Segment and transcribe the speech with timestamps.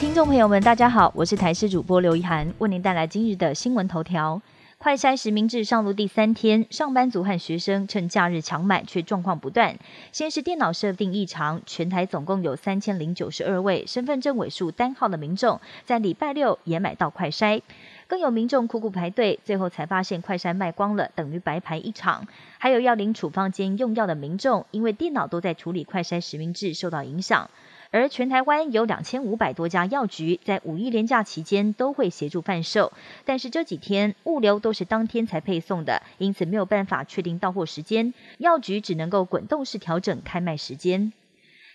[0.00, 4.40] 听众朋友们，大家好，我是台视主播刘一涵，为您带来今日的新闻头条。
[4.78, 9.76] 快筛实名制上路第三天，上班族和学生趁假日抢买，却状况不断。
[10.12, 17.60] 先是电脑设定异常，全台总共有三千零九十二位身份证尾数单号的民众，在礼拜六也买到快筛。
[18.06, 22.24] 更有民众苦苦排队，最后才发现快筛卖光了，等于白排一场。
[22.58, 27.50] 还有要领处方间用药的民众，因为电脑都在处理快筛实名制，受到影响。
[27.90, 32.92] 而全台湾有两千五百多家药局，在五一连假期间都会协助贩售，
[33.24, 41.12] 但是这几天物流都是当天才配送的，因此没有办法确定到货时间，药局只能够滚动式调整开卖时间。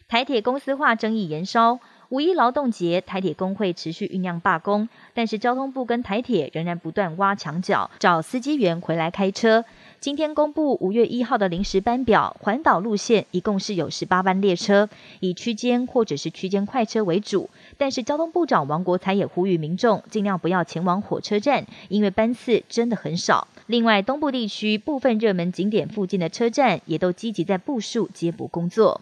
[0.07, 1.79] 台铁公司化争议延烧。
[2.13, 9.65] 五一劳动节，台铁工会持续酝酿罢工，但是交通部跟台铁仍然不断挖墙脚，找司机员回来开车。
[9.99, 14.87] 今天公布五月一号的临时班表，环岛路线一共是有十八班列车，
[15.21, 17.49] 以区间或者是区间快车为主。
[17.79, 23.47] 但是交通部长王国才也呼吁民众尽量不要前往火车站，因为班次真的很少。
[23.65, 29.01] 另外，东部地区部分热门景点附近的车站也都积极在部署接补工作。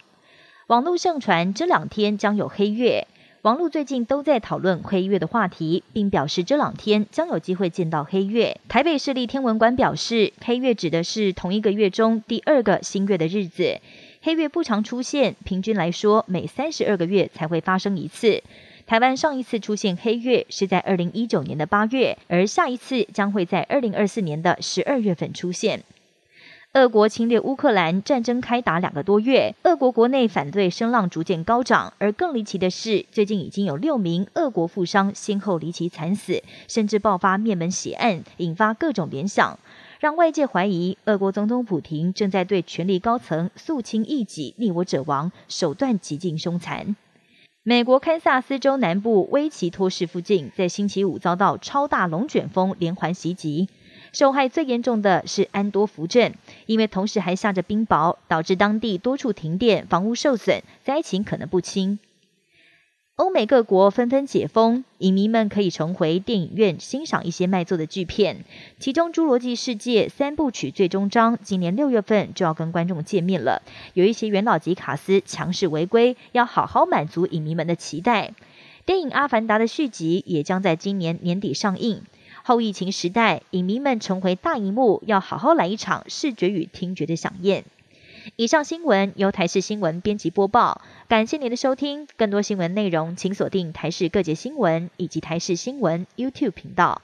[0.71, 3.05] 网络盛传这两天将有黑月，
[3.41, 8.57] 网络最近都在讨论黑月的话题，并表示这两天将有机会见到黑月。
[8.69, 13.81] 台北市立天文馆表示，黑月指的是同一个月中第二个新月的日子。
[14.21, 18.41] 黑月不常出现，平均来说每三十二个月才会发生一次。
[18.87, 25.83] 台湾上一次出现黑月是在二零一九年的八月，而下一次将会在二零二四年的十二月份出现。
[26.73, 31.91] 俄国侵略乌克兰，战争开打两个多月，俄国国内反对声浪逐渐高涨。
[31.97, 39.59] 而更离奇的是，最近已经有六名俄国富商先后离奇惨死，甚至爆发灭门血案，引发各种联想，
[39.99, 46.95] 让外界怀疑俄国总统普廷正在对权力高层肃清异己、逆我者亡，手段极尽凶残。
[47.63, 53.67] 美国堪萨斯州南部威奇托市附近，在星期五遭到超大龙卷风连环袭击。
[54.13, 56.33] 受害最严重的是安多福镇，
[56.71, 61.99] 因为同时还下着冰雹，导致当地多处停电，房屋受损，灾情可能不轻。
[63.17, 68.45] 欧美各国纷纷解封，影迷们可以重回电影院欣赏一些卖座的巨片。
[68.79, 73.61] 其中，《侏罗纪世界》三部曲最终章今年六月份就要跟观众见面了，
[73.93, 78.33] 有一些元老级卡司强势回归，要好好满足影迷们的期待。
[78.85, 82.01] 电影《阿凡达》的续集也将在今年年底上映。
[82.43, 87.65] 后疫情时代，影迷们重回大荧幕，要好好来一场视觉与听觉的飨宴。
[88.35, 92.07] 以上新闻由台视新闻编辑播报，感谢您的收听。
[92.17, 97.01] 更多新闻内容，请锁定台视各界新闻以及台视新闻 YouTube 频道。